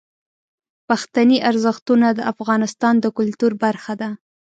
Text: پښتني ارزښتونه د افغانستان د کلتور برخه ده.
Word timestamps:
پښتني 0.89 1.37
ارزښتونه 1.49 2.07
د 2.13 2.19
افغانستان 2.33 2.93
د 2.99 3.05
کلتور 3.17 3.51
برخه 3.63 3.93
ده. 4.01 4.09